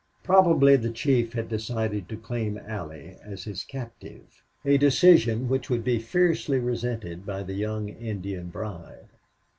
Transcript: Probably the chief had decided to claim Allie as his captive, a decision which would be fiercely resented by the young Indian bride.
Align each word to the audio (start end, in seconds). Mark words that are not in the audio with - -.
Probably 0.23 0.77
the 0.77 0.89
chief 0.89 1.33
had 1.33 1.47
decided 1.47 2.09
to 2.09 2.17
claim 2.17 2.57
Allie 2.57 3.17
as 3.21 3.43
his 3.43 3.63
captive, 3.63 4.41
a 4.65 4.79
decision 4.79 5.47
which 5.47 5.69
would 5.69 5.83
be 5.83 5.99
fiercely 5.99 6.57
resented 6.57 7.23
by 7.23 7.43
the 7.43 7.53
young 7.53 7.87
Indian 7.89 8.49
bride. 8.49 9.09